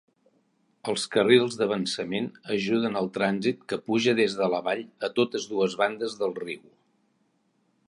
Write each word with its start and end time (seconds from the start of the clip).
Els 0.93 1.03
carrils 1.15 1.57
d'avançament 1.59 2.29
ajuden 2.55 2.97
el 3.03 3.11
trànsit 3.19 3.61
que 3.73 3.79
puja 3.91 4.17
des 4.21 4.39
de 4.41 4.49
la 4.55 4.63
vall 4.69 4.83
a 5.09 5.13
totes 5.21 5.49
dues 5.55 5.79
bandes 5.85 6.19
del 6.25 6.37
riu. 6.43 6.65